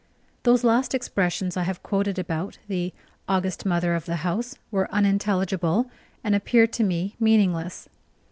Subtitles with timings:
[0.41, 2.91] Those last expressions I have quoted about the
[3.29, 5.91] "august Mother of the house" were unintelligible,
[6.23, 7.87] and appeared to me meaningless.